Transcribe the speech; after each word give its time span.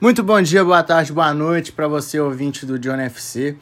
Muito 0.00 0.22
bom 0.22 0.40
dia, 0.40 0.64
boa 0.64 0.80
tarde, 0.80 1.12
boa 1.12 1.34
noite 1.34 1.72
para 1.72 1.88
você, 1.88 2.20
ouvinte 2.20 2.64
do 2.64 2.78
John 2.78 3.00
FC. 3.00 3.56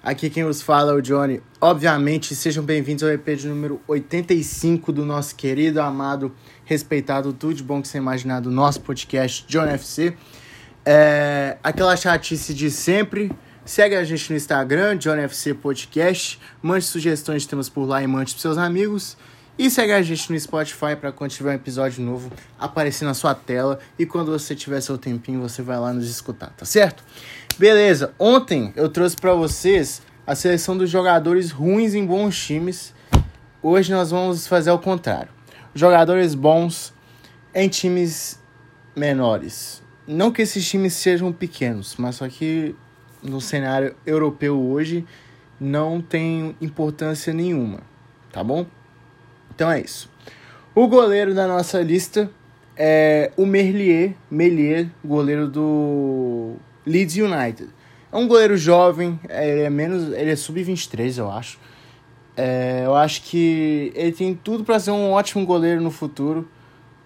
Aqui 0.00 0.30
quem 0.30 0.44
os 0.44 0.62
fala 0.62 0.92
é 0.92 0.94
o 0.94 1.02
Johnny. 1.02 1.42
Obviamente, 1.60 2.32
sejam 2.32 2.62
bem-vindos 2.62 3.02
ao 3.02 3.10
EP 3.10 3.26
de 3.30 3.48
número 3.48 3.80
85 3.88 4.92
do 4.92 5.04
nosso 5.04 5.34
querido, 5.34 5.80
amado, 5.80 6.32
respeitado, 6.64 7.32
tudo 7.32 7.54
de 7.54 7.64
bom 7.64 7.82
que 7.82 7.88
você 7.88 7.98
imaginar 7.98 8.38
do 8.38 8.52
nosso 8.52 8.80
podcast 8.82 9.44
John 9.48 9.64
FC. 9.64 10.14
É, 10.86 11.58
aquela 11.60 11.96
chatice 11.96 12.54
de 12.54 12.70
sempre. 12.70 13.32
Segue 13.64 13.96
a 13.96 14.04
gente 14.04 14.30
no 14.30 14.36
Instagram, 14.36 14.96
John 14.96 15.16
FC 15.16 15.54
Podcast. 15.54 16.38
Mande 16.62 16.84
sugestões 16.84 17.42
de 17.42 17.48
temas 17.48 17.68
por 17.68 17.84
lá 17.84 18.00
e 18.00 18.06
mande 18.06 18.32
para 18.32 18.40
seus 18.40 18.58
amigos. 18.58 19.16
E 19.60 19.68
segue 19.68 19.92
a 19.92 20.00
gente 20.00 20.32
no 20.32 20.40
Spotify 20.40 20.96
para 20.98 21.12
quando 21.12 21.32
tiver 21.32 21.50
um 21.50 21.54
episódio 21.54 22.02
novo 22.02 22.32
aparecer 22.58 23.04
na 23.04 23.12
sua 23.12 23.34
tela. 23.34 23.78
E 23.98 24.06
quando 24.06 24.32
você 24.32 24.54
tiver 24.54 24.80
seu 24.80 24.96
tempinho, 24.96 25.38
você 25.38 25.60
vai 25.60 25.78
lá 25.78 25.92
nos 25.92 26.08
escutar, 26.08 26.48
tá 26.56 26.64
certo? 26.64 27.04
Beleza, 27.58 28.14
ontem 28.18 28.72
eu 28.74 28.88
trouxe 28.88 29.16
para 29.16 29.34
vocês 29.34 30.00
a 30.26 30.34
seleção 30.34 30.78
dos 30.78 30.88
jogadores 30.88 31.50
ruins 31.50 31.92
em 31.92 32.06
bons 32.06 32.42
times. 32.42 32.94
Hoje 33.62 33.92
nós 33.92 34.10
vamos 34.10 34.46
fazer 34.46 34.70
ao 34.70 34.78
contrário. 34.78 35.28
Jogadores 35.74 36.34
bons 36.34 36.94
em 37.54 37.68
times 37.68 38.40
menores. 38.96 39.82
Não 40.06 40.32
que 40.32 40.40
esses 40.40 40.66
times 40.66 40.94
sejam 40.94 41.30
pequenos, 41.34 41.96
mas 41.98 42.14
só 42.14 42.26
que 42.30 42.74
no 43.22 43.42
cenário 43.42 43.94
europeu 44.06 44.58
hoje 44.58 45.04
não 45.60 46.00
tem 46.00 46.56
importância 46.62 47.30
nenhuma, 47.34 47.80
tá 48.32 48.42
bom? 48.42 48.64
Então 49.54 49.70
é 49.70 49.80
isso. 49.80 50.10
O 50.74 50.86
goleiro 50.86 51.34
da 51.34 51.46
nossa 51.46 51.80
lista 51.82 52.30
é 52.76 53.30
o 53.36 53.44
Merlier, 53.44 54.14
Melier, 54.30 54.88
goleiro 55.04 55.48
do 55.48 56.54
Leeds 56.86 57.16
United. 57.16 57.68
É 58.12 58.16
um 58.16 58.26
goleiro 58.26 58.56
jovem, 58.56 59.20
ele 59.28 59.62
é 59.62 59.70
menos, 59.70 60.12
ele 60.12 60.30
é 60.30 60.36
sub-23, 60.36 61.18
eu 61.18 61.30
acho. 61.30 61.58
É, 62.36 62.82
eu 62.86 62.94
acho 62.94 63.22
que 63.22 63.92
ele 63.94 64.12
tem 64.12 64.34
tudo 64.34 64.64
para 64.64 64.78
ser 64.80 64.92
um 64.92 65.10
ótimo 65.10 65.44
goleiro 65.44 65.80
no 65.80 65.90
futuro. 65.90 66.48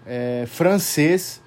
É, 0.06 0.45
francês, 0.47 1.42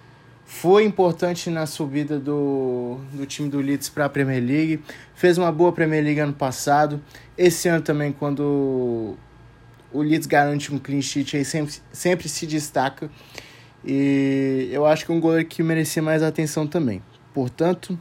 foi 0.46 0.84
importante 0.84 1.50
na 1.50 1.66
subida 1.66 2.20
do, 2.20 3.00
do 3.14 3.26
time 3.26 3.50
do 3.50 3.60
Leeds 3.60 3.90
para 3.90 4.06
a 4.06 4.10
Premier 4.10 4.44
League. 4.44 4.84
Fez 5.16 5.38
uma 5.38 5.52
boa 5.52 5.72
Premier 5.72 6.04
League 6.04 6.20
ano 6.20 6.34
passado. 6.34 7.02
Esse 7.38 7.68
ano 7.68 7.82
também, 7.82 8.12
quando 8.12 9.16
o 9.92 10.02
Leeds 10.02 10.28
garante 10.28 10.74
um 10.74 10.80
clean 10.80 11.02
sheet 11.02 11.38
aí 11.38 11.46
sempre, 11.46 11.76
sempre 11.92 12.30
se 12.30 12.46
destaca. 12.46 13.10
E 13.86 14.70
eu 14.72 14.86
acho 14.86 15.06
que 15.06 15.12
é 15.12 15.16
um 15.16 15.20
goleiro 15.20 15.48
que 15.48 15.64
merecia 15.64 16.02
mais 16.02 16.22
atenção 16.22 16.68
também. 16.68 17.02
Portanto, 17.34 17.98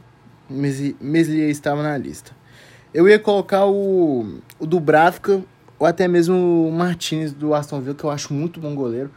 Meslier 0.49 1.49
estava 1.49 1.83
na 1.83 1.97
lista. 1.97 2.35
Eu 2.93 3.07
ia 3.07 3.19
colocar 3.19 3.65
o, 3.65 4.39
o 4.59 4.65
Dubravka 4.65 5.43
ou 5.77 5.85
até 5.85 6.07
mesmo 6.07 6.67
o 6.67 6.71
Martinez 6.71 7.31
do 7.31 7.53
Aston 7.53 7.79
Villa, 7.81 7.95
que 7.95 8.03
eu 8.03 8.09
acho 8.09 8.33
muito 8.33 8.59
bom 8.59 8.73
goleiro, 8.73 9.11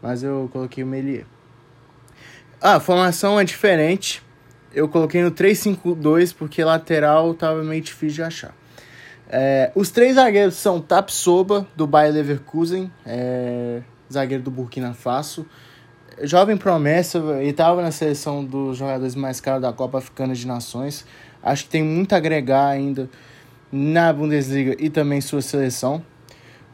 mas 0.00 0.22
eu 0.22 0.48
coloquei 0.52 0.84
o 0.84 0.86
Melier. 0.86 1.26
Ah, 2.60 2.76
a 2.76 2.80
formação 2.80 3.38
é 3.38 3.44
diferente. 3.44 4.22
Eu 4.72 4.88
coloquei 4.88 5.22
no 5.22 5.30
3-5-2 5.30 6.34
porque 6.36 6.64
lateral 6.64 7.32
estava 7.32 7.62
meio 7.62 7.82
difícil 7.82 8.16
de 8.16 8.22
achar. 8.22 8.54
É, 9.36 9.72
os 9.74 9.90
três 9.90 10.14
zagueiros 10.14 10.54
são 10.54 10.80
Tapsoba, 10.80 11.66
do 11.74 11.88
Bayer 11.88 12.14
Leverkusen, 12.14 12.88
é, 13.04 13.82
zagueiro 14.10 14.44
do 14.44 14.50
Burkina 14.50 14.94
Faso. 14.94 15.44
Jovem 16.22 16.56
promessa, 16.56 17.18
e 17.42 17.48
estava 17.48 17.82
na 17.82 17.90
seleção 17.90 18.44
dos 18.44 18.76
jogadores 18.78 19.16
mais 19.16 19.40
caros 19.40 19.60
da 19.60 19.72
Copa 19.72 19.98
Africana 19.98 20.34
de 20.34 20.46
Nações. 20.46 21.04
Acho 21.42 21.64
que 21.64 21.70
tem 21.70 21.82
muito 21.82 22.12
a 22.12 22.16
agregar 22.16 22.68
ainda 22.68 23.10
na 23.72 24.12
Bundesliga 24.12 24.76
e 24.78 24.88
também 24.88 25.20
sua 25.20 25.42
seleção. 25.42 26.00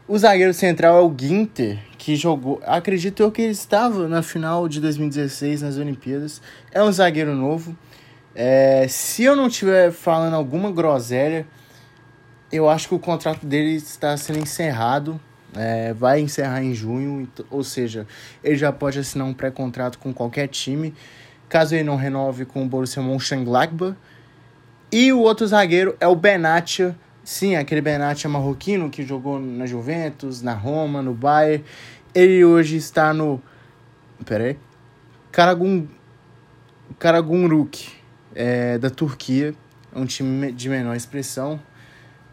O 0.06 0.18
zagueiro 0.18 0.52
central 0.52 0.98
é 0.98 1.00
o 1.00 1.14
Ginter, 1.18 1.78
que 1.96 2.14
jogou. 2.14 2.60
Acredito 2.66 3.22
eu 3.22 3.32
que 3.32 3.40
ele 3.40 3.52
estava 3.52 4.06
na 4.06 4.22
final 4.22 4.68
de 4.68 4.82
2016 4.82 5.62
nas 5.62 5.78
Olimpíadas. 5.78 6.42
É 6.70 6.82
um 6.82 6.92
zagueiro 6.92 7.34
novo. 7.34 7.74
É, 8.34 8.86
se 8.86 9.24
eu 9.24 9.34
não 9.34 9.46
estiver 9.46 9.90
falando 9.92 10.34
alguma 10.34 10.70
groselha, 10.70 11.46
eu 12.50 12.68
acho 12.68 12.88
que 12.88 12.94
o 12.94 12.98
contrato 12.98 13.46
dele 13.46 13.74
está 13.74 14.16
sendo 14.16 14.38
encerrado. 14.38 15.20
É, 15.56 15.92
vai 15.92 16.20
encerrar 16.20 16.62
em 16.62 16.72
junho, 16.72 17.28
ou 17.50 17.64
seja, 17.64 18.06
ele 18.42 18.54
já 18.54 18.70
pode 18.70 19.00
assinar 19.00 19.26
um 19.26 19.34
pré-contrato 19.34 19.98
com 19.98 20.14
qualquer 20.14 20.46
time, 20.46 20.94
caso 21.48 21.74
ele 21.74 21.82
não 21.82 21.96
renove 21.96 22.44
com 22.44 22.62
o 22.62 22.68
Borussia 22.68 23.02
Mönchengladbach. 23.02 23.96
E 24.92 25.12
o 25.12 25.18
outro 25.18 25.44
zagueiro 25.46 25.96
é 25.98 26.06
o 26.06 26.14
Benatia, 26.14 26.96
sim, 27.24 27.56
aquele 27.56 27.80
Benatia 27.80 28.30
marroquino 28.30 28.88
que 28.90 29.04
jogou 29.04 29.40
na 29.40 29.66
Juventus, 29.66 30.40
na 30.40 30.52
Roma, 30.52 31.02
no 31.02 31.14
Bayern. 31.14 31.64
Ele 32.14 32.44
hoje 32.44 32.76
está 32.76 33.12
no. 33.12 33.42
Pera 34.24 34.44
aí. 34.44 34.58
Karagun. 35.32 35.86
Karagumruk, 36.98 37.88
é, 38.34 38.76
da 38.78 38.90
Turquia, 38.90 39.54
um 39.94 40.04
time 40.04 40.52
de 40.52 40.68
menor 40.68 40.94
expressão. 40.96 41.60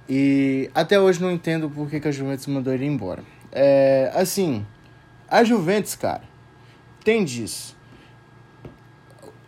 E 0.09 0.71
até 0.73 0.99
hoje 0.99 1.21
não 1.21 1.31
entendo 1.31 1.69
por 1.69 1.89
que, 1.89 1.99
que 1.99 2.07
a 2.07 2.11
Juventus 2.11 2.47
mandou 2.47 2.73
ele 2.73 2.85
embora. 2.85 3.23
É, 3.51 4.11
assim, 4.15 4.65
a 5.27 5.43
Juventus, 5.43 5.95
cara, 5.95 6.23
tem 7.03 7.25
disso. 7.25 7.75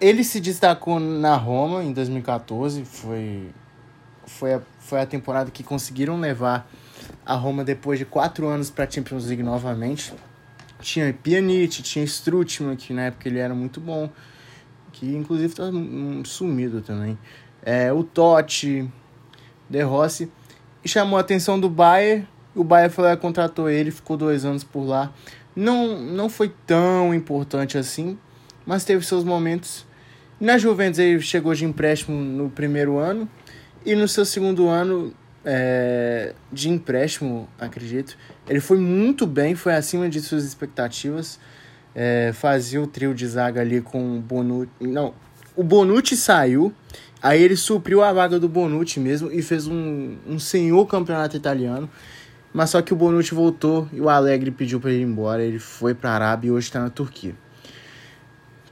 Ele 0.02 0.24
se 0.24 0.40
destacou 0.42 1.00
na 1.00 1.36
Roma 1.36 1.84
em 1.84 1.94
2014, 1.94 2.84
foi, 2.84 3.50
foi, 4.26 4.54
a, 4.54 4.62
foi 4.80 5.02
a 5.02 5.06
temporada 5.06 5.52
que 5.52 5.64
conseguiram 5.64 6.20
levar 6.20 6.70
a 7.26 7.36
Roma 7.36 7.64
depois 7.64 8.00
de 8.00 8.06
quatro 8.06 8.48
anos 8.48 8.70
para 8.70 8.86
a 8.86 8.90
Champions 8.90 9.28
League 9.28 9.44
novamente. 9.44 10.14
Tinha 10.82 11.14
Pjanic, 11.14 11.82
tinha 11.82 12.04
Strutman, 12.06 12.76
que 12.76 12.94
na 12.94 13.04
época 13.04 13.28
ele 13.28 13.40
era 13.40 13.54
muito 13.54 13.82
bom, 13.82 14.10
que 14.94 15.06
inclusive 15.16 15.54
tá 15.54 15.66
sumido 16.26 16.82
também. 16.82 17.18
É, 17.62 17.92
o 17.92 18.04
Totti, 18.04 18.90
De 19.70 19.82
Rossi 19.82 20.32
e 20.84 20.90
chamou 20.90 21.18
a 21.18 21.22
atenção 21.22 21.60
do 21.60 21.70
Bayern. 21.70 22.28
O 22.56 22.64
Bayern 22.64 22.94
foi 22.94 23.06
lá, 23.06 23.18
contratou 23.18 23.70
ele, 23.70 23.92
ficou 23.92 24.18
dois 24.18 24.46
anos 24.46 24.64
por 24.64 24.84
lá. 24.84 25.14
Não, 25.56 26.00
não 26.00 26.30
foi 26.30 26.54
tão 26.66 27.14
importante 27.14 27.78
assim, 27.78 28.18
mas 28.66 28.84
teve 28.84 29.06
seus 29.06 29.24
momentos. 29.24 29.86
Na 30.40 30.58
Juventus 30.58 31.00
ele 31.00 31.20
chegou 31.22 31.54
de 31.54 31.66
empréstimo 31.66 32.20
no 32.20 32.50
primeiro 32.50 32.98
ano 32.98 33.28
e 33.86 33.94
no 33.94 34.08
seu 34.08 34.24
segundo 34.26 34.68
ano 34.68 35.14
é, 35.44 36.34
de 36.52 36.70
empréstimo, 36.70 37.48
acredito, 37.60 38.18
ele 38.48 38.60
foi 38.60 38.78
muito 38.78 39.26
bem, 39.26 39.56
foi 39.56 39.74
acima 39.74 40.10
de 40.10 40.22
suas 40.22 40.44
expectativas. 40.44 41.40
É, 41.96 42.32
fazia 42.34 42.82
o 42.82 42.88
trio 42.88 43.14
de 43.14 43.28
zaga 43.28 43.62
ali 43.62 43.82
com 43.82 44.18
o 44.18 44.22
Bonucci. 44.22 44.72
Não, 44.80 45.14
o 45.60 45.64
Bonucci 45.64 46.16
saiu, 46.16 46.74
Aí 47.22 47.44
ele 47.44 47.58
supriu 47.58 48.02
a 48.02 48.14
vaga 48.14 48.40
do 48.40 48.48
Bonucci 48.48 49.00
mesmo 49.00 49.30
e 49.32 49.42
fez 49.42 49.68
um, 49.68 50.16
um 50.26 50.40
senhor 50.40 50.86
campeonato 50.86 51.36
italiano. 51.36 51.90
Mas 52.54 52.70
só 52.70 52.82
que 52.82 52.94
o 52.94 52.96
Bonucci 52.96 53.34
voltou 53.34 53.88
e 53.92 54.00
o 54.00 54.10
Alegre 54.10 54.52
pediu 54.52 54.80
para 54.80 54.92
ele 54.92 55.02
ir 55.02 55.06
embora. 55.06 55.44
Ele 55.44 55.60
foi 55.60 55.94
para 55.94 56.12
a 56.12 56.14
Arábia 56.14 56.48
e 56.48 56.52
hoje 56.52 56.68
está 56.68 56.80
na 56.80 56.90
Turquia. 56.90 57.36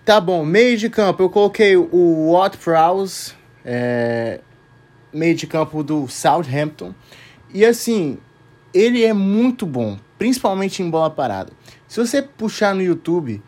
Tá 0.06 0.22
bom, 0.22 0.46
meio 0.46 0.78
de 0.78 0.90
campo. 0.90 1.22
Eu 1.22 1.30
coloquei 1.30 1.75
o 1.75 2.31
Watt 2.31 2.58
Prowse, 2.58 3.34
é, 3.66 4.40
meio 5.14 5.36
de 5.36 5.46
campo 5.46 5.84
do 5.84 6.08
Southampton. 6.08 6.96
E 7.54 7.66
assim, 7.66 8.18
ele 8.74 9.04
é 9.04 9.12
muito 9.12 9.66
bom, 9.66 10.00
principalmente 10.18 10.81
em 10.81 10.90
bola 10.90 11.09
parada. 11.09 11.52
Se 11.86 12.00
você 12.00 12.22
puxar 12.22 12.74
no 12.74 12.81
YouTube, 12.81 13.44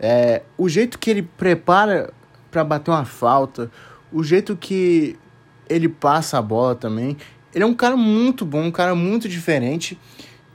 é, 0.00 0.42
o 0.56 0.70
jeito 0.70 0.98
que 0.98 1.10
ele 1.10 1.22
prepara 1.22 2.14
para 2.50 2.64
bater 2.64 2.90
uma 2.90 3.04
falta, 3.04 3.70
o 4.12 4.22
jeito 4.22 4.56
que 4.56 5.18
ele 5.68 5.88
passa 5.88 6.38
a 6.38 6.42
bola 6.42 6.74
também. 6.74 7.16
Ele 7.54 7.64
é 7.64 7.66
um 7.66 7.74
cara 7.74 7.96
muito 7.96 8.44
bom, 8.44 8.62
um 8.62 8.70
cara 8.70 8.94
muito 8.94 9.28
diferente. 9.28 9.98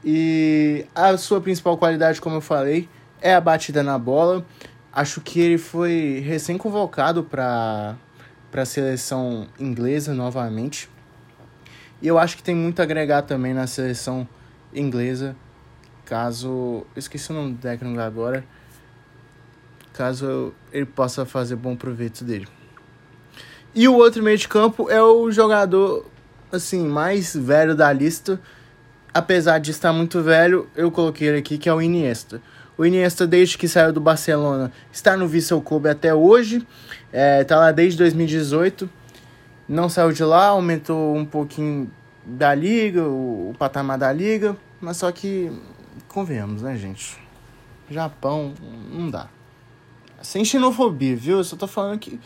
E 0.04 0.86
a 0.94 1.16
sua 1.16 1.40
principal 1.40 1.78
qualidade, 1.78 2.20
como 2.20 2.36
eu 2.36 2.40
falei, 2.40 2.88
é 3.20 3.34
a 3.34 3.40
batida 3.40 3.82
na 3.82 3.98
bola. 3.98 4.44
Acho 4.92 5.20
que 5.20 5.40
ele 5.40 5.58
foi 5.58 6.22
recém-convocado 6.24 7.24
para 7.24 7.96
a 8.52 8.64
seleção 8.64 9.46
inglesa 9.58 10.12
novamente. 10.14 10.88
E 12.02 12.06
eu 12.06 12.18
acho 12.18 12.36
que 12.36 12.42
tem 12.42 12.54
muito 12.54 12.80
a 12.80 12.82
agregar 12.82 13.22
também 13.22 13.54
na 13.54 13.66
seleção 13.66 14.28
inglesa. 14.74 15.34
Caso. 16.04 16.84
Eu 16.94 16.98
esqueci 16.98 17.30
o 17.30 17.34
nome 17.34 17.54
do 17.54 17.58
técnico 17.58 17.98
agora. 17.98 18.44
Caso 19.94 20.52
ele 20.72 20.84
possa 20.84 21.24
fazer 21.24 21.54
bom 21.54 21.74
proveito 21.76 22.24
dele. 22.24 22.48
E 23.72 23.88
o 23.88 23.94
outro 23.94 24.22
meio 24.22 24.36
de 24.36 24.48
campo 24.48 24.90
é 24.90 25.00
o 25.00 25.30
jogador 25.30 26.04
assim 26.50 26.86
mais 26.86 27.34
velho 27.34 27.76
da 27.76 27.92
lista. 27.92 28.40
Apesar 29.12 29.58
de 29.58 29.70
estar 29.70 29.92
muito 29.92 30.20
velho, 30.20 30.68
eu 30.74 30.90
coloquei 30.90 31.28
ele 31.28 31.38
aqui 31.38 31.56
que 31.56 31.68
é 31.68 31.72
o 31.72 31.80
Iniesta. 31.80 32.42
O 32.76 32.84
Iniesta, 32.84 33.24
desde 33.24 33.56
que 33.56 33.68
saiu 33.68 33.92
do 33.92 34.00
Barcelona, 34.00 34.72
está 34.92 35.16
no 35.16 35.28
Vissel 35.28 35.60
Kobe 35.62 35.88
até 35.88 36.12
hoje. 36.12 36.66
É, 37.12 37.44
tá 37.44 37.56
lá 37.56 37.70
desde 37.70 37.96
2018. 37.98 38.90
Não 39.68 39.88
saiu 39.88 40.10
de 40.10 40.24
lá, 40.24 40.46
aumentou 40.46 41.16
um 41.16 41.24
pouquinho 41.24 41.88
da 42.26 42.52
liga, 42.52 43.04
o, 43.04 43.50
o 43.50 43.54
patamar 43.56 43.96
da 43.96 44.12
liga. 44.12 44.56
Mas 44.80 44.96
só 44.96 45.12
que, 45.12 45.52
convenhamos, 46.08 46.62
né, 46.62 46.76
gente? 46.76 47.16
Japão, 47.88 48.54
não 48.92 49.08
dá. 49.08 49.28
Sem 50.22 50.44
xenofobia, 50.44 51.16
viu? 51.16 51.38
Eu 51.38 51.44
só 51.44 51.56
tô 51.56 51.66
falando 51.66 51.98
que 51.98 52.18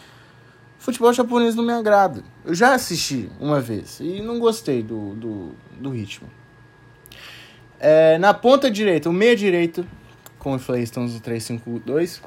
futebol 0.78 1.12
japonês 1.12 1.54
não 1.54 1.64
me 1.64 1.72
agrada. 1.72 2.22
Eu 2.44 2.54
já 2.54 2.74
assisti 2.74 3.28
uma 3.40 3.60
vez 3.60 4.00
e 4.00 4.22
não 4.22 4.38
gostei 4.38 4.82
do, 4.82 5.14
do, 5.14 5.52
do 5.78 5.90
ritmo. 5.90 6.28
É, 7.80 8.18
na 8.18 8.34
ponta 8.34 8.70
direita, 8.70 9.08
o 9.08 9.12
meia 9.12 9.36
falei, 10.58 10.82
estamos 10.82 11.14
no 11.14 11.20
3-5-2. 11.20 12.20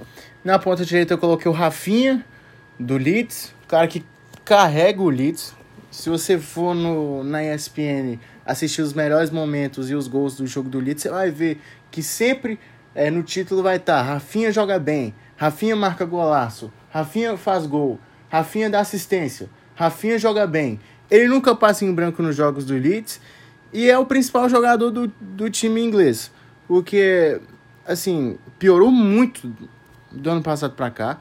Na 0.43 0.59
ponta 0.59 0.85
direita 0.85 1.13
eu 1.13 1.17
coloquei 1.17 1.49
o 1.49 1.53
Rafinha, 1.53 2.25
do 2.79 2.97
Leeds, 2.97 3.53
o 3.63 3.67
cara 3.67 3.87
que 3.87 4.03
carrega 4.43 5.01
o 5.01 5.09
Leeds. 5.09 5.53
Se 5.89 6.09
você 6.09 6.37
for 6.37 6.73
no, 6.73 7.23
na 7.23 7.43
ESPN 7.43 8.17
assistir 8.45 8.81
os 8.81 8.93
melhores 8.93 9.29
momentos 9.29 9.89
e 9.89 9.95
os 9.95 10.07
gols 10.07 10.35
do 10.35 10.47
jogo 10.47 10.69
do 10.69 10.79
Leeds, 10.79 11.03
você 11.03 11.09
vai 11.09 11.29
ver 11.29 11.59
que 11.89 12.01
sempre 12.01 12.59
é, 12.95 13.09
no 13.09 13.23
título 13.23 13.61
vai 13.61 13.75
estar 13.77 13.97
tá, 13.97 14.01
Rafinha 14.01 14.51
joga 14.51 14.79
bem, 14.79 15.13
Rafinha 15.41 15.75
marca 15.75 16.05
golaço, 16.05 16.71
Rafinha 16.91 17.35
faz 17.35 17.65
gol, 17.65 17.99
Rafinha 18.29 18.69
dá 18.69 18.79
assistência, 18.79 19.49
Rafinha 19.73 20.19
joga 20.19 20.45
bem. 20.45 20.79
Ele 21.09 21.27
nunca 21.27 21.55
passa 21.55 21.83
em 21.83 21.91
branco 21.91 22.21
nos 22.21 22.35
jogos 22.35 22.63
do 22.63 22.75
Leeds 22.75 23.19
e 23.73 23.89
é 23.89 23.97
o 23.97 24.05
principal 24.05 24.47
jogador 24.47 24.91
do, 24.91 25.07
do 25.19 25.49
time 25.49 25.81
inglês. 25.81 26.31
O 26.69 26.83
que, 26.83 27.41
assim, 27.83 28.37
piorou 28.59 28.91
muito 28.91 29.51
do 30.11 30.29
ano 30.29 30.43
passado 30.43 30.75
para 30.75 30.91
cá. 30.91 31.17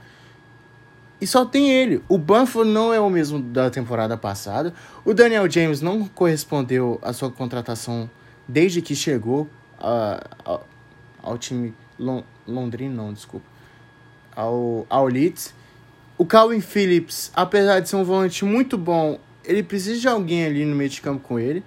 E 1.19 1.27
só 1.27 1.47
tem 1.47 1.73
ele. 1.73 2.05
O 2.07 2.19
Banford 2.19 2.71
não 2.71 2.93
é 2.93 3.01
o 3.01 3.09
mesmo 3.09 3.41
da 3.41 3.71
temporada 3.71 4.19
passada. 4.19 4.75
O 5.03 5.15
Daniel 5.15 5.51
James 5.51 5.81
não 5.81 6.07
correspondeu 6.07 6.99
à 7.01 7.15
sua 7.15 7.31
contratação 7.31 8.11
desde 8.47 8.83
que 8.83 8.95
chegou 8.95 9.49
a, 9.79 10.23
a, 10.45 10.61
ao 11.23 11.39
time 11.39 11.73
Lon, 11.99 12.23
londrino, 12.47 12.95
não, 12.95 13.15
desculpa. 13.15 13.50
Ao, 14.35 14.87
ao 14.89 15.07
Leeds. 15.07 15.55
O 16.17 16.27
Calvin 16.27 16.61
Phillips, 16.61 17.31
apesar 17.35 17.81
de 17.81 17.89
ser 17.89 17.97
um 17.97 18.05
volante 18.05 18.45
muito 18.45 18.77
bom, 18.77 19.19
ele 19.45 19.63
precisa 19.63 19.99
de 19.99 20.09
alguém 20.09 20.45
ali 20.45 20.65
no 20.65 20.77
meio 20.77 20.91
de 20.91 21.01
campo 21.01 21.27
com 21.27 21.39
ele. 21.39 21.65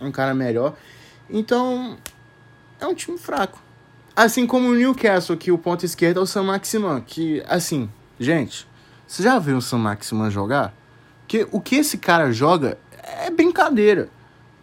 Um 0.00 0.12
cara 0.12 0.34
melhor. 0.34 0.76
Então, 1.28 1.96
é 2.80 2.86
um 2.86 2.94
time 2.94 3.18
fraco. 3.18 3.60
Assim 4.14 4.46
como 4.46 4.68
o 4.68 4.74
Newcastle, 4.74 5.36
que 5.36 5.50
o 5.50 5.58
ponto 5.58 5.84
esquerdo 5.84 6.20
é 6.20 6.22
o 6.22 6.26
Sam 6.26 6.44
Maximan. 6.44 7.00
Que, 7.00 7.42
assim, 7.48 7.90
gente, 8.18 8.66
você 9.06 9.22
já 9.22 9.38
viu 9.38 9.58
o 9.58 9.62
Sam 9.62 9.78
Maximan 9.78 10.30
jogar? 10.30 10.74
Que 11.26 11.46
o 11.50 11.60
que 11.60 11.76
esse 11.76 11.98
cara 11.98 12.32
joga 12.32 12.78
é 13.02 13.30
brincadeira. 13.30 14.08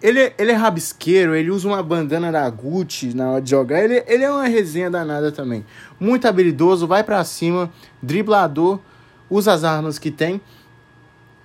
Ele, 0.04 0.34
ele 0.38 0.52
é 0.52 0.54
rabisqueiro, 0.54 1.34
ele 1.34 1.50
usa 1.50 1.66
uma 1.66 1.82
bandana 1.82 2.30
da 2.30 2.50
Gucci 2.50 3.16
na 3.16 3.32
hora 3.32 3.42
de 3.42 3.50
jogar. 3.50 3.82
Ele, 3.82 4.04
ele 4.06 4.26
é 4.26 4.30
uma 4.30 4.44
resenha 4.44 4.92
danada 4.92 5.32
também. 5.32 5.66
Muito 5.98 6.28
habilidoso, 6.28 6.86
vai 6.86 7.06
para 7.06 7.24
cima, 7.24 7.72
driblador, 8.02 8.82
usa 9.30 9.54
as 9.54 9.64
armas 9.64 9.98
que 9.98 10.12
tem. 10.12 10.42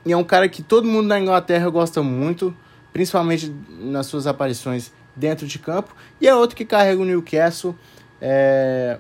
E 0.05 0.11
é 0.11 0.17
um 0.17 0.25
cara 0.25 0.49
que 0.49 0.61
todo 0.61 0.89
mundo 0.89 1.07
na 1.07 1.21
Inglaterra 1.21 1.71
gosta 1.71 2.03
muito, 2.03 2.53
principalmente 2.93 3.55
nas 3.79 4.07
suas 4.07 4.27
aparições 4.27 4.93
dentro 5.15 5.47
de 5.47 5.61
campo. 5.61 5.95
E 6.21 6.27
é 6.27 6.35
outro 6.35 6.57
que 6.57 6.65
carrega 6.65 7.01
o 7.01 7.05
Newcastle. 7.05 7.77
É... 8.21 8.99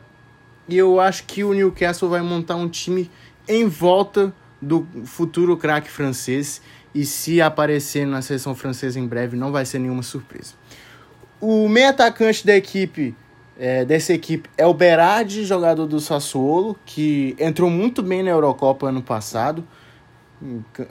E 0.68 0.78
eu 0.78 1.00
acho 1.00 1.24
que 1.24 1.42
o 1.42 1.52
Newcastle 1.52 2.08
vai 2.08 2.22
montar 2.22 2.54
um 2.54 2.68
time 2.68 3.10
em 3.48 3.66
volta 3.66 4.32
do 4.62 4.86
futuro 5.04 5.56
craque 5.56 5.90
francês. 5.90 6.62
E 6.94 7.04
se 7.04 7.40
aparecer 7.40 8.06
na 8.06 8.22
seleção 8.22 8.54
francesa 8.54 8.98
em 8.98 9.06
breve, 9.06 9.36
não 9.36 9.52
vai 9.52 9.64
ser 9.64 9.78
nenhuma 9.78 10.02
surpresa. 10.02 10.54
O 11.40 11.68
meio 11.68 11.90
atacante 11.90 12.46
da 12.46 12.56
equipe, 12.56 13.14
é, 13.58 13.84
dessa 13.84 14.12
equipe, 14.12 14.48
é 14.56 14.66
o 14.66 14.74
Berardi, 14.74 15.44
jogador 15.44 15.86
do 15.86 16.00
Sassuolo, 16.00 16.76
que 16.84 17.36
entrou 17.38 17.70
muito 17.70 18.02
bem 18.02 18.22
na 18.22 18.30
Eurocopa 18.30 18.88
ano 18.88 19.02
passado, 19.02 19.64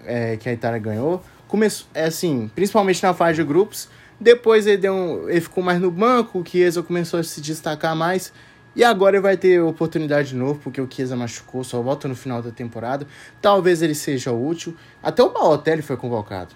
é, 0.06 0.38
que 0.38 0.48
a 0.48 0.54
Itália 0.54 0.80
ganhou. 0.80 1.22
Começou, 1.48 1.88
é 1.94 2.06
assim, 2.06 2.50
principalmente 2.54 3.02
na 3.04 3.14
fase 3.14 3.38
de 3.38 3.44
grupos. 3.44 3.90
Depois 4.20 4.66
ele, 4.66 4.78
deu 4.78 4.94
um, 4.94 5.30
ele 5.30 5.42
ficou 5.42 5.64
mais 5.64 5.80
no 5.80 5.92
banco, 5.92 6.40
o 6.40 6.46
Chiesa 6.46 6.82
começou 6.82 7.20
a 7.20 7.24
se 7.24 7.40
destacar 7.40 7.96
mais. 7.96 8.34
E 8.78 8.84
agora 8.84 9.16
ele 9.16 9.24
vai 9.24 9.36
ter 9.36 9.60
oportunidade 9.60 10.30
de 10.30 10.36
novo, 10.36 10.60
porque 10.60 10.80
o 10.80 10.88
Chiesa 10.88 11.16
machucou, 11.16 11.64
só 11.64 11.82
volta 11.82 12.08
no 12.08 12.16
final 12.16 12.44
da 12.44 12.52
temporada. 12.52 13.08
Talvez 13.42 13.82
ele 13.82 13.96
seja 13.96 14.32
útil. 14.32 14.78
Até 15.02 15.24
o 15.24 15.32
Balotelli 15.32 15.82
foi 15.82 15.98
convocado. 15.98 16.54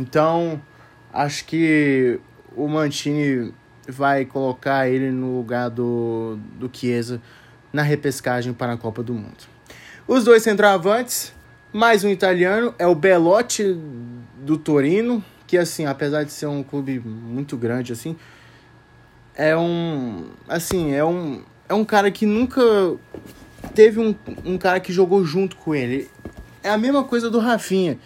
Então, 0.00 0.62
acho 1.12 1.44
que 1.44 2.20
o 2.54 2.68
Mantini 2.68 3.52
vai 3.88 4.24
colocar 4.24 4.88
ele 4.88 5.10
no 5.10 5.38
lugar 5.38 5.70
do, 5.70 6.38
do 6.54 6.70
Chiesa 6.72 7.20
na 7.72 7.82
repescagem 7.82 8.52
para 8.52 8.74
a 8.74 8.76
Copa 8.76 9.02
do 9.02 9.12
Mundo. 9.12 9.48
Os 10.06 10.22
dois 10.22 10.44
centroavantes, 10.44 11.34
mais 11.72 12.04
um 12.04 12.10
italiano, 12.10 12.76
é 12.78 12.86
o 12.86 12.94
Belotti 12.94 13.76
do 14.36 14.56
Torino, 14.56 15.24
que 15.48 15.58
assim, 15.58 15.84
apesar 15.84 16.22
de 16.22 16.30
ser 16.30 16.46
um 16.46 16.62
clube 16.62 17.00
muito 17.00 17.56
grande 17.56 17.92
assim, 17.92 18.16
é 19.34 19.56
um. 19.56 20.26
Assim, 20.48 20.92
é 20.92 21.04
um. 21.04 21.42
É 21.68 21.74
um 21.74 21.84
cara 21.84 22.10
que 22.10 22.26
nunca 22.26 22.60
teve 23.74 23.98
um, 23.98 24.14
um 24.44 24.58
cara 24.58 24.80
que 24.80 24.92
jogou 24.92 25.24
junto 25.24 25.56
com 25.56 25.74
ele. 25.74 26.08
É 26.62 26.70
a 26.70 26.78
mesma 26.78 27.04
coisa 27.04 27.30
do 27.30 27.38
Rafinha. 27.38 27.98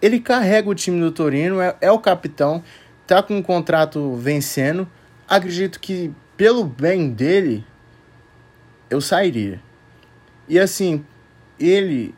Ele 0.00 0.18
carrega 0.18 0.68
o 0.68 0.74
time 0.74 1.00
do 1.00 1.12
Torino, 1.12 1.60
é, 1.60 1.76
é 1.80 1.90
o 1.90 1.98
capitão, 1.98 2.62
tá 3.06 3.22
com 3.22 3.36
um 3.36 3.42
contrato 3.42 4.14
vencendo. 4.16 4.88
Acredito 5.28 5.78
que, 5.78 6.12
pelo 6.36 6.64
bem 6.64 7.10
dele, 7.10 7.64
eu 8.90 9.00
sairia. 9.00 9.60
E 10.48 10.58
assim, 10.58 11.04
ele 11.58 12.14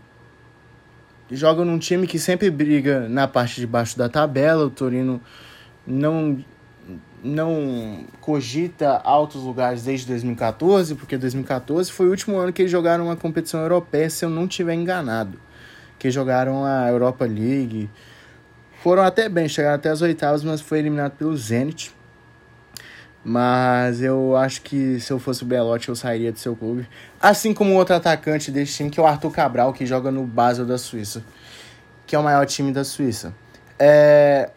joga 1.31 1.65
num 1.65 1.79
time 1.79 2.07
que 2.07 2.19
sempre 2.19 2.51
briga 2.51 3.09
na 3.09 3.29
parte 3.29 3.61
de 3.61 3.67
baixo 3.67 3.99
da 3.99 4.09
tabela. 4.09 4.65
O 4.65 4.71
Torino 4.71 5.21
não 5.87 6.43
não 7.25 8.05
cogita 8.21 9.01
altos 9.03 9.43
lugares 9.43 9.83
desde 9.83 10.07
2014, 10.07 10.95
porque 10.95 11.17
2014 11.17 11.91
foi 11.91 12.07
o 12.07 12.11
último 12.11 12.37
ano 12.37 12.53
que 12.53 12.61
eles 12.61 12.71
jogaram 12.71 13.07
uma 13.07 13.17
competição 13.17 13.61
europeia, 13.61 14.11
se 14.11 14.25
eu 14.25 14.29
não 14.29 14.47
tiver 14.47 14.75
enganado. 14.75 15.41
Que 15.99 16.11
jogaram 16.11 16.65
a 16.65 16.87
Europa 16.91 17.25
League. 17.25 17.89
Foram 18.83 19.03
até 19.03 19.29
bem, 19.29 19.49
chegaram 19.49 19.77
até 19.77 19.89
as 19.89 20.03
oitavas, 20.03 20.45
mas 20.45 20.61
foi 20.61 20.81
eliminado 20.81 21.13
pelo 21.13 21.35
Zenit. 21.35 21.95
Mas 23.25 24.03
eu 24.03 24.37
acho 24.37 24.61
que 24.61 25.01
se 25.01 25.11
eu 25.11 25.19
fosse 25.19 25.45
o 25.45 25.47
Belotti, 25.47 25.89
eu 25.89 25.97
sairia 25.97 26.31
do 26.31 26.39
seu 26.39 26.55
clube. 26.55 26.87
Assim 27.19 27.55
como 27.55 27.73
outro 27.73 27.95
atacante 27.95 28.51
desse 28.51 28.75
time, 28.75 28.91
que 28.91 29.01
é 29.01 29.03
o 29.03 29.07
Arthur 29.07 29.31
Cabral, 29.31 29.73
que 29.73 29.87
joga 29.87 30.11
no 30.11 30.25
Basel 30.25 30.67
da 30.67 30.77
Suíça. 30.77 31.25
Que 32.07 32.15
é 32.15 32.19
o 32.19 32.23
maior 32.23 32.45
time 32.45 32.71
da 32.71 32.85
Suíça. 32.85 33.35
É, 33.79 34.51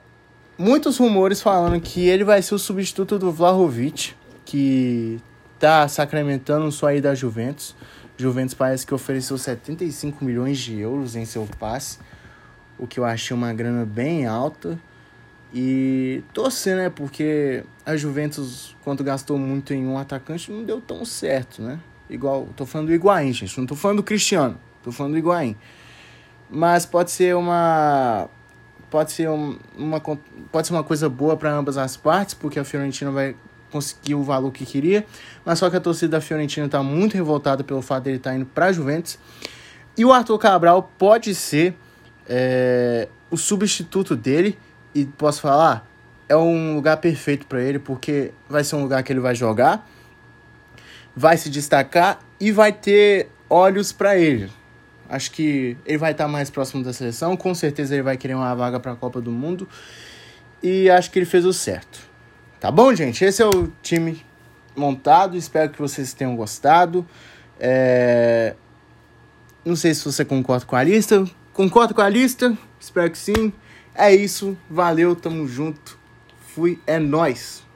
muitos 0.57 0.97
rumores 0.97 1.41
falando 1.41 1.79
que 1.79 2.07
ele 2.07 2.23
vai 2.23 2.41
ser 2.41 2.55
o 2.55 2.59
substituto 2.59 3.19
do 3.19 3.31
Vlahovic, 3.31 4.13
que 4.43 5.19
tá 5.59 5.87
sacramentando 5.87 6.71
sua 6.71 6.95
ida 6.95 7.09
da 7.09 7.15
Juventus. 7.15 7.75
Juventus 8.17 8.53
parece 8.53 8.85
que 8.85 8.93
ofereceu 8.93 9.37
75 9.37 10.25
milhões 10.25 10.57
de 10.57 10.79
euros 10.79 11.15
em 11.15 11.25
seu 11.25 11.47
passe, 11.59 11.99
o 12.77 12.87
que 12.87 12.99
eu 12.99 13.05
achei 13.05 13.35
uma 13.35 13.53
grana 13.53 13.85
bem 13.85 14.25
alta. 14.25 14.79
E 15.53 16.23
torcer, 16.33 16.75
né? 16.75 16.89
Porque 16.89 17.63
a 17.85 17.95
Juventus, 17.95 18.75
quando 18.83 19.03
gastou 19.03 19.37
muito 19.37 19.73
em 19.73 19.87
um 19.87 19.97
atacante, 19.97 20.51
não 20.51 20.63
deu 20.63 20.81
tão 20.81 21.05
certo, 21.05 21.61
né? 21.61 21.79
Igual, 22.09 22.49
tô 22.55 22.65
falando 22.65 22.87
do 22.87 22.93
Higuaín, 22.93 23.31
gente. 23.31 23.57
Não 23.57 23.65
tô 23.65 23.75
falando 23.75 23.97
do 23.97 24.03
Cristiano, 24.03 24.57
tô 24.83 24.91
falando 24.91 25.13
do 25.13 25.17
Higuaín. 25.17 25.55
Mas 26.49 26.85
pode 26.85 27.11
ser 27.11 27.35
uma 27.35 28.29
pode 28.89 29.11
ser 29.11 29.29
uma, 29.29 29.99
pode 30.51 30.67
ser 30.67 30.73
uma 30.73 30.83
coisa 30.83 31.09
boa 31.09 31.35
para 31.35 31.51
ambas 31.51 31.77
as 31.77 31.97
partes, 31.97 32.33
porque 32.33 32.59
a 32.59 32.63
Fiorentina 32.63 33.11
vai 33.11 33.35
conseguir 33.71 34.15
o 34.15 34.23
valor 34.23 34.51
que 34.51 34.65
queria, 34.65 35.05
mas 35.43 35.59
só 35.59 35.69
que 35.69 35.75
a 35.75 35.79
torcida 35.79 36.17
da 36.17 36.21
Fiorentina 36.21 36.65
está 36.65 36.81
muito 36.81 37.13
revoltada 37.13 37.63
pelo 37.63 37.81
fato 37.81 38.03
dele 38.05 38.17
estar 38.17 38.31
tá 38.31 38.35
indo 38.35 38.45
para 38.45 38.67
a 38.67 38.71
Juventus. 38.71 39.19
E 39.97 40.05
o 40.05 40.13
Arthur 40.13 40.37
Cabral 40.37 40.91
pode 40.97 41.35
ser 41.35 41.75
é, 42.27 43.07
o 43.29 43.37
substituto 43.37 44.15
dele, 44.15 44.57
e 44.95 45.05
posso 45.05 45.41
falar, 45.41 45.87
é 46.29 46.35
um 46.35 46.75
lugar 46.75 46.97
perfeito 46.97 47.45
para 47.45 47.61
ele, 47.61 47.79
porque 47.79 48.31
vai 48.49 48.63
ser 48.63 48.75
um 48.75 48.83
lugar 48.83 49.03
que 49.03 49.11
ele 49.11 49.19
vai 49.19 49.35
jogar, 49.35 49.87
vai 51.15 51.37
se 51.37 51.49
destacar 51.49 52.19
e 52.39 52.51
vai 52.51 52.71
ter 52.71 53.29
olhos 53.49 53.91
para 53.91 54.17
ele. 54.17 54.49
Acho 55.09 55.31
que 55.31 55.77
ele 55.85 55.97
vai 55.97 56.11
estar 56.11 56.27
mais 56.27 56.49
próximo 56.49 56.83
da 56.83 56.91
seleção, 56.91 57.37
com 57.37 57.53
certeza 57.55 57.95
ele 57.95 58.03
vai 58.03 58.17
querer 58.17 58.35
uma 58.35 58.53
vaga 58.53 58.79
para 58.79 58.91
a 58.91 58.95
Copa 58.95 59.21
do 59.21 59.31
Mundo. 59.31 59.67
E 60.61 60.89
acho 60.89 61.11
que 61.11 61.19
ele 61.19 61.25
fez 61.25 61.45
o 61.45 61.53
certo. 61.53 61.99
Tá 62.59 62.71
bom, 62.71 62.93
gente? 62.93 63.23
Esse 63.23 63.41
é 63.41 63.45
o 63.45 63.71
time 63.81 64.25
montado. 64.75 65.37
Espero 65.37 65.69
que 65.69 65.79
vocês 65.79 66.13
tenham 66.13 66.35
gostado. 66.35 67.05
É... 67.59 68.55
Não 69.63 69.75
sei 69.75 69.93
se 69.93 70.03
você 70.03 70.25
concorda 70.25 70.65
com 70.65 70.75
a 70.75 70.83
lista. 70.83 71.23
Concordo 71.53 71.93
com 71.93 72.01
a 72.01 72.09
lista? 72.09 72.57
Espero 72.79 73.11
que 73.11 73.17
sim. 73.17 73.53
É 73.93 74.13
isso. 74.13 74.57
Valeu, 74.69 75.15
tamo 75.15 75.47
junto. 75.47 75.99
Fui, 76.55 76.79
é 76.87 76.97
nós. 76.97 77.66